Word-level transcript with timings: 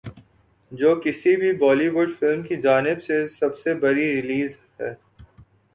جو 0.71 0.93
کسی 1.03 1.35
بھی 1.41 1.51
بولی 1.59 1.89
وڈ 1.89 2.09
فلم 2.19 2.41
کی 2.43 2.55
جانب 2.61 3.03
سے 3.03 3.27
سب 3.29 3.57
سے 3.57 3.73
بڑی 3.83 4.07
ریلیز 4.11 4.51
ہے 4.79 4.93